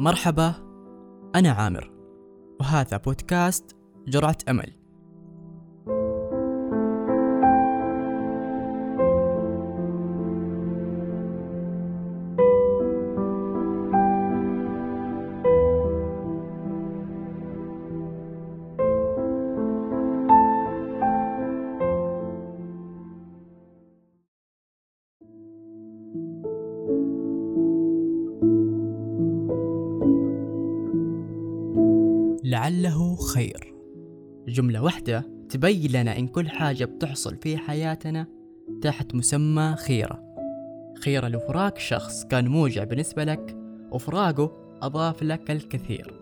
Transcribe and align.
مرحبا 0.00 0.54
أنا 1.34 1.50
عامر 1.50 1.90
وهذا 2.60 2.96
بودكاست 2.96 3.76
جرعة 4.08 4.36
أمل. 4.48 4.79
لعله 32.50 33.16
خير. 33.16 33.74
جملة 34.48 34.82
واحدة. 34.82 35.24
تبين 35.48 35.92
لنا 35.92 36.18
إن 36.18 36.28
كل 36.28 36.48
حاجة 36.48 36.84
بتحصل 36.84 37.36
في 37.36 37.56
حياتنا 37.56 38.26
تحت 38.82 39.14
مسمى 39.14 39.74
خيرة. 39.78 40.22
خيرة 41.00 41.28
لفراق 41.28 41.78
شخص 41.78 42.24
كان 42.24 42.48
موجع 42.48 42.84
بالنسبة 42.84 43.24
لك 43.24 43.56
وفراقه 43.92 44.52
أضاف 44.82 45.22
لك 45.22 45.50
الكثير. 45.50 46.14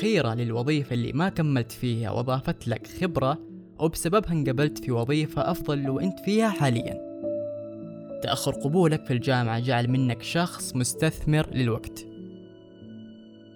خيرة 0.00 0.34
للوظيفة 0.34 0.94
اللي 0.94 1.12
ما 1.12 1.28
كملت 1.28 1.72
فيها 1.72 2.10
وأضافت 2.10 2.68
لك 2.68 2.86
خبرة 2.86 3.38
وبسببها 3.80 4.32
انقبلت 4.32 4.78
في 4.78 4.92
وظيفة 4.92 5.50
أفضل 5.50 5.90
وأنت 5.90 6.20
فيها 6.20 6.48
حاليا. 6.48 7.00
تأخر 8.22 8.52
قبولك 8.52 9.04
في 9.04 9.12
الجامعة 9.12 9.60
جعل 9.60 9.90
منك 9.90 10.22
شخص 10.22 10.76
مستثمر 10.76 11.46
للوقت. 11.52 12.07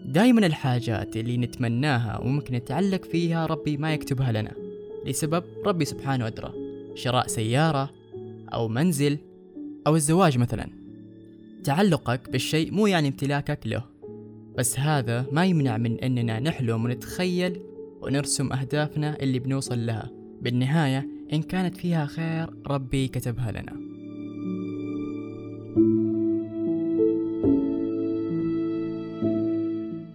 دايما 0.04 0.46
الحاجات 0.46 1.16
اللي 1.16 1.36
نتمناها 1.36 2.18
وممكن 2.18 2.54
نتعلق 2.54 3.04
فيها 3.04 3.46
ربي 3.46 3.76
ما 3.76 3.94
يكتبها 3.94 4.32
لنا 4.32 4.52
لسبب 5.06 5.44
ربي 5.66 5.84
سبحانه 5.84 6.26
أدرى. 6.26 6.52
شراء 6.94 7.26
سيارة 7.26 7.90
أو 8.52 8.68
منزل 8.68 9.18
أو 9.86 9.96
الزواج 9.96 10.38
مثلا. 10.38 10.68
تعلقك 11.64 12.30
بالشيء 12.30 12.72
مو 12.72 12.86
يعني 12.86 13.08
امتلاكك 13.08 13.66
له 13.66 13.84
بس 14.58 14.78
هذا 14.78 15.26
ما 15.32 15.46
يمنع 15.46 15.76
من 15.76 16.00
أننا 16.00 16.40
نحلم 16.40 16.84
ونتخيل 16.84 17.60
ونرسم 18.00 18.52
أهدافنا 18.52 19.16
اللي 19.22 19.38
بنوصل 19.38 19.86
لها. 19.86 20.10
بالنهاية 20.42 21.08
إن 21.32 21.42
كانت 21.42 21.76
فيها 21.76 22.06
خير 22.06 22.50
ربي 22.66 23.08
كتبها 23.08 23.52
لنا. 23.52 23.81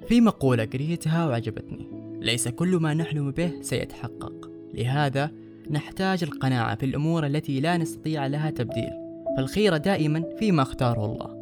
في 0.07 0.21
مقولة 0.21 0.65
قريتها 0.65 1.27
وعجبتني. 1.27 1.87
ليس 2.21 2.47
كل 2.47 2.75
ما 2.75 2.93
نحلم 2.93 3.31
به 3.31 3.51
سيتحقق. 3.61 4.51
لهذا 4.73 5.31
نحتاج 5.71 6.23
القناعة 6.23 6.75
في 6.75 6.85
الأمور 6.85 7.25
التي 7.25 7.59
لا 7.59 7.77
نستطيع 7.77 8.27
لها 8.27 8.49
تبديل. 8.49 8.89
فالخيرة 9.37 9.77
دائما 9.77 10.23
فيما 10.39 10.61
اختاره 10.61 11.05
الله. 11.05 11.37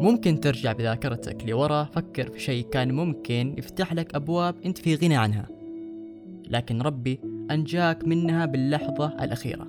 ممكن 0.00 0.40
ترجع 0.40 0.72
بذاكرتك 0.72 1.48
لورا 1.48 1.84
فكر 1.84 2.28
في 2.28 2.40
شيء 2.40 2.64
كان 2.64 2.92
ممكن 2.92 3.54
يفتح 3.58 3.92
لك 3.92 4.14
أبواب 4.14 4.54
أنت 4.66 4.78
في 4.78 4.94
غنى 4.94 5.16
عنها. 5.16 5.48
لكن 6.50 6.82
ربي 6.82 7.20
أنجاك 7.50 8.08
منها 8.08 8.46
باللحظة 8.46 9.24
الأخيرة. 9.24 9.68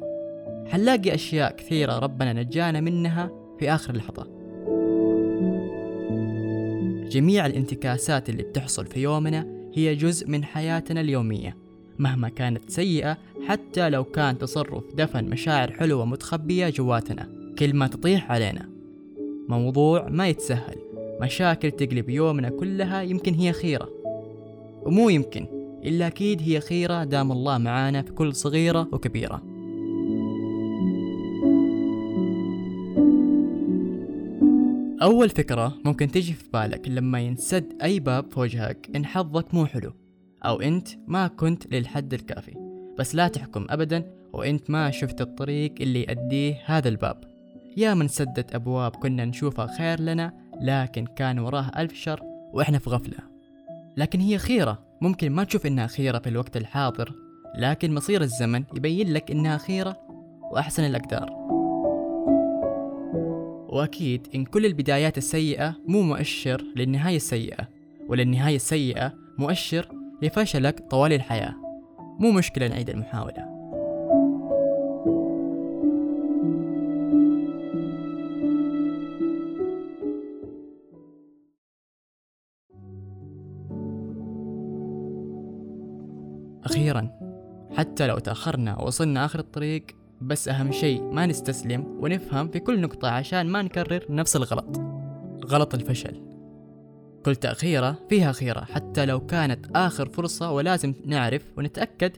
حنلاقي 0.68 1.16
أشياء 1.16 1.56
كثيرة 1.56 2.00
ربنا 2.00 2.34
نجانا 2.34 2.82
منها 2.82 3.32
في 3.60 3.72
آخر 3.72 3.96
لحظة؟ 3.96 4.43
جميع 7.10 7.46
الانتكاسات 7.46 8.30
اللي 8.30 8.44
بتحصل 8.44 8.86
في 8.86 9.00
يومنا 9.00 9.48
هي 9.74 9.96
جزء 9.96 10.28
من 10.28 10.44
حياتنا 10.44 11.02
اليومية 11.02 11.58
مهما 12.00 12.30
كانت 12.30 12.70
سيئة 12.70 13.18
حتى 13.48 13.90
لو 13.90 14.04
كان 14.04 14.38
تصرف 14.38 14.84
دفن 14.96 15.26
مشاعر 15.26 15.72
حلوة 15.72 16.06
متخبية 16.06 16.70
جواتنا. 16.70 17.30
كل 17.60 17.74
ما 17.74 17.88
تطيح 17.88 18.32
علينا 18.32 18.70
موضوع 19.48 20.10
ما 20.10 20.28
يتسهل 20.28 20.76
مشاكل 21.22 21.72
تقلب 21.72 22.10
يومنا 22.10 22.50
كلها 22.50 23.02
يمكن 23.02 23.34
هي 23.34 23.54
خيرة. 23.54 23.90
ومو 24.86 25.10
يمكن 25.10 25.48
إلا 25.84 26.08
أكيد 26.08 26.42
هي 26.42 26.60
خيرة 26.60 27.04
دام 27.04 27.32
الله 27.32 27.58
معانا 27.58 28.02
في 28.02 28.12
كل 28.12 28.36
صغيرة 28.36 28.88
وكبيرة. 28.92 29.53
أول 35.04 35.30
فكرة 35.30 35.78
ممكن 35.86 36.12
تجي 36.12 36.34
في 36.34 36.44
بالك 36.54 36.88
لما 36.88 37.20
ينسد 37.20 37.74
أي 37.84 38.00
باب 38.00 38.32
في 38.32 38.40
وجهك 38.40 38.90
إن 38.96 39.06
حظك 39.06 39.54
مو 39.54 39.66
حلو 39.66 39.94
أو 40.46 40.62
أنت 40.62 40.88
ما 41.08 41.28
كنت 41.28 41.74
للحد 41.74 42.14
الكافي. 42.14 42.54
بس 43.00 43.16
لا 43.16 43.28
تحكم 43.28 43.66
أبدا 43.70 44.14
وأنت 44.34 44.70
ما 44.70 44.92
شفت 44.92 45.22
الطريق 45.22 45.74
اللي 45.82 46.06
يؤديه 46.10 46.62
هذا 46.66 46.90
الباب. 46.90 47.24
يا 47.78 47.94
من 47.94 48.08
سدت 48.08 48.56
أبواب 48.56 48.92
كنا 48.96 49.26
نشوفها 49.26 49.68
خير 49.78 50.00
لنا 50.00 50.34
لكن 50.62 51.06
كان 51.06 51.40
وراها 51.40 51.82
ألف 51.82 51.94
شر 51.94 52.22
وإحنا 52.54 52.80
في 52.80 52.90
غفلة. 52.90 53.20
لكن 53.98 54.20
هي 54.20 54.38
خيرة. 54.38 54.86
ممكن 55.02 55.32
ما 55.32 55.44
تشوف 55.44 55.66
إنها 55.66 55.88
خيرة 55.88 56.20
في 56.20 56.30
الوقت 56.30 56.58
الحاضر 56.58 57.14
لكن 57.56 57.94
مصير 57.94 58.22
الزمن 58.22 58.64
يبين 58.76 59.14
لك 59.14 59.32
إنها 59.32 59.58
خيرة 59.58 59.98
وأحسن 60.52 60.84
الأقدار. 60.84 61.44
وأكيد 63.74 64.28
إن 64.36 64.46
كل 64.46 64.66
البدايات 64.66 65.18
السيئة 65.18 65.76
مو 65.88 66.02
مؤشر 66.02 66.64
للنهاية 66.76 67.16
السيئة 67.16 67.68
وللنهاية 68.08 68.56
السيئة 68.56 69.14
مؤشر 69.38 69.88
لفشلك 70.22 70.80
طوال 70.90 71.14
الحياة. 71.14 71.56
مو 72.20 72.32
مشكلة 72.32 72.68
نعيد 72.68 72.90
المحاولة. 72.90 73.54
أخيرا 86.64 87.10
حتى 87.78 88.08
لو 88.08 88.20
تأخرنا 88.20 88.80
ووصلنا 88.80 89.26
آخر 89.26 89.40
الطريق 89.40 89.86
بس 90.28 90.48
أهم 90.48 90.72
شيء 90.72 91.02
ما 91.02 91.26
نستسلم 91.26 91.98
ونفهم 92.00 92.48
في 92.48 92.60
كل 92.60 92.82
نقطة 92.82 93.08
عشان 93.08 93.48
ما 93.48 93.62
نكرر 93.62 94.06
نفس 94.10 94.36
الغلط. 94.36 94.82
غلط 95.46 95.74
الفشل. 95.74 96.22
كل 97.26 97.36
تأخيرة 97.36 97.98
فيها 98.10 98.32
خيرة 98.32 98.60
حتى 98.60 99.06
لو 99.06 99.20
كانت 99.26 99.66
آخر 99.76 100.10
فرصة 100.10 100.52
ولازم 100.52 100.94
نعرف 101.06 101.42
ونتأكد 101.58 102.12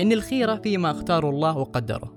إن 0.00 0.12
الخيرة 0.12 0.54
فيما 0.56 0.90
اختاره 0.90 1.30
الله 1.30 1.58
وقدره. 1.58 2.14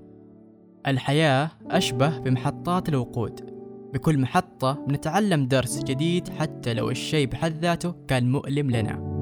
الحياة 0.87 1.51
أشبه 1.71 2.19
بمحطات 2.19 2.89
الوقود. 2.89 3.57
بكل 3.93 4.17
محطة 4.17 4.85
بنتعلم 4.87 5.47
درس 5.47 5.83
جديد 5.83 6.29
حتى 6.29 6.73
لو 6.73 6.89
الشيء 6.89 7.27
بحد 7.27 7.57
ذاته 7.57 7.95
كان 8.07 8.31
مؤلم 8.31 8.71
لنا. 8.71 9.17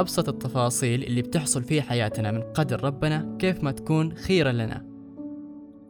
أبسط 0.00 0.28
التفاصيل 0.28 1.02
اللي 1.02 1.22
بتحصل 1.22 1.62
في 1.62 1.82
حياتنا 1.82 2.30
من 2.30 2.42
قدر 2.42 2.84
ربنا 2.84 3.36
كيف 3.38 3.64
ما 3.64 3.70
تكون 3.70 4.12
خيرة 4.12 4.50
لنا. 4.50 4.84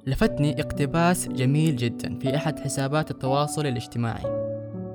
لفتني 0.06 0.60
اقتباس 0.60 1.28
جميل 1.28 1.76
جدا 1.76 2.18
في 2.18 2.36
أحد 2.36 2.58
حسابات 2.58 3.10
التواصل 3.10 3.66
الاجتماعي. 3.66 4.24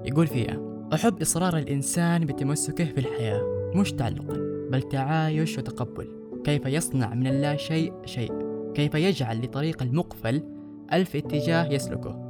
يقول 0.06 0.28
فيها 0.28 0.58
أحب 0.94 1.22
إصرار 1.22 1.58
الإنسان 1.58 2.26
بتمسكه 2.26 2.86
في 2.86 2.98
الحياة 2.98 3.72
مش 3.76 3.92
تعلقا 3.92 4.38
بل 4.72 4.82
تعايش 4.82 5.58
وتقبل. 5.58 6.08
كيف 6.44 6.66
يصنع 6.66 7.14
من 7.14 7.28
اللا 7.28 7.56
شيء 7.56 7.94
شيء؟ 8.06 8.34
كيف 8.74 8.96
يجعل 8.96 9.42
لطريق 9.42 9.84
المقفل 9.84 10.44
ألف 10.94 11.16
اتجاه 11.16 11.72
يسلكه؟ 11.72 12.25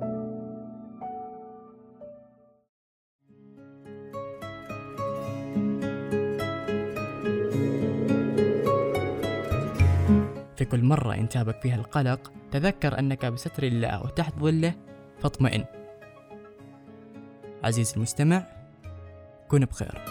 في 10.66 10.72
كل 10.72 10.84
مرة 10.84 11.16
ينتابك 11.16 11.62
فيها 11.62 11.76
القلق 11.76 12.32
تذكر 12.52 13.00
أنك 13.00 13.26
بستر 13.26 13.64
الله 13.64 14.04
وتحت 14.04 14.40
ظله 14.40 14.74
فاطمئن. 15.20 15.66
عزيزي 17.64 17.94
المستمع 17.96 18.44
كن 19.48 19.66
بخير. 19.66 20.02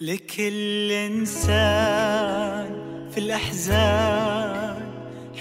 لكل 0.00 0.92
إنسان 0.92 2.70
في 3.10 3.18
الأحزان 3.18 4.57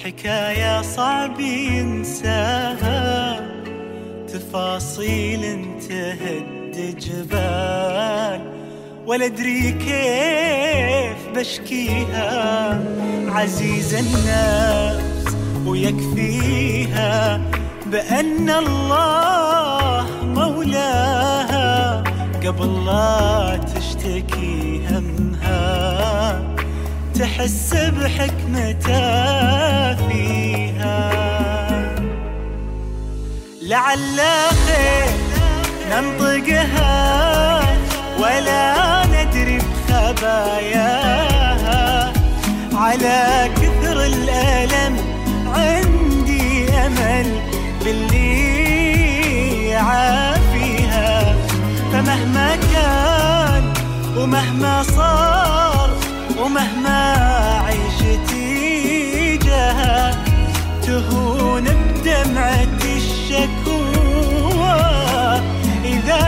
حكاية 0.03 0.81
صعب 0.81 1.39
ينساها 1.39 3.39
تفاصيل 4.27 5.65
تهد 5.89 6.97
جبال 6.99 8.41
ولا 9.05 9.25
أدري 9.25 9.71
كيف 9.71 11.17
بشكيها 11.35 12.79
عزيز 13.27 13.93
النفس 13.93 15.35
ويكفيها 15.65 17.41
بأن 17.85 18.49
الله 18.49 20.07
مولاها. 20.23 22.03
قبل 22.45 22.85
لا 22.85 23.59
تشتكي 23.75 24.81
همها. 24.89 25.86
تحس 27.15 27.73
بحكمته 27.73 28.97
فيها. 30.07 31.11
لعل 33.61 34.19
خير 34.67 35.09
ننطقها 35.91 36.97
ولا 38.19 38.65
ندري 39.05 39.57
بخباياها. 39.89 41.03
على 42.73 43.49
كثر 43.55 43.97
الألم 44.05 44.95
عندي 45.55 46.69
أمل 46.73 47.27
باللي 47.83 48.37
يعافيها. 49.69 51.35
فمهما 51.91 52.49
كان 52.73 53.63
ومهما 54.17 54.83
صار 54.83 55.66
ومهما 56.39 56.99
عيشتي 57.65 59.37
جاها 59.37 60.15
تهون 60.83 61.63
بدمعة 61.63 62.77
الشكوى. 62.83 63.77
إذا 65.85 66.21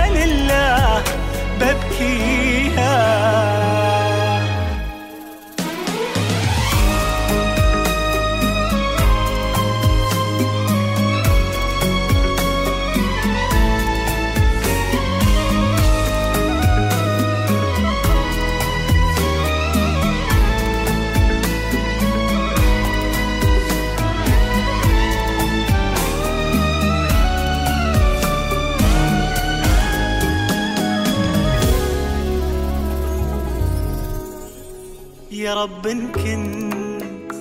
رب 35.60 35.88
كنت 36.16 37.34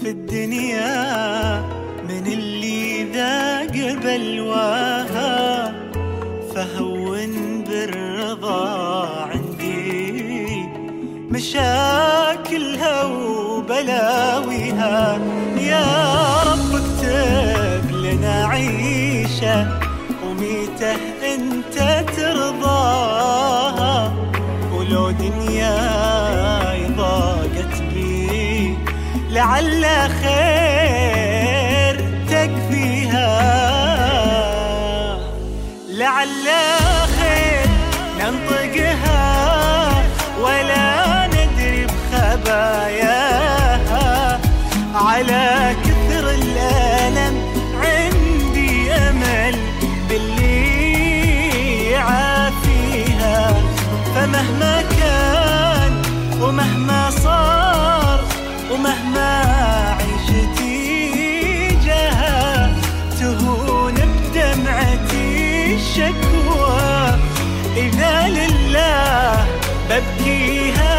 في 0.00 0.08
الدنيا 0.10 0.94
من 2.08 2.26
اللي 2.26 3.04
ذاق 3.04 3.74
بلواها 4.04 5.74
فهون 6.54 7.64
بالرضا 7.68 9.08
عندي 9.30 10.66
مشاكلها 11.30 13.04
وبلاويها. 13.04 14.98
يا 15.58 15.86
رب 16.42 16.70
اكتب 16.82 17.90
لنا 17.90 18.44
عيشة 18.46 19.78
وميتة 20.26 20.92
انت 21.34 21.76
ترضاها 22.16 23.43
لعل 29.44 30.10
خير. 30.10 30.73
الشكوى 65.94 67.18
إذا 67.76 68.28
لله 68.28 69.46
ببكيها. 69.90 70.93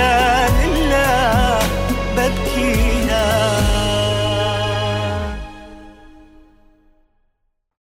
yeah. 0.00 0.39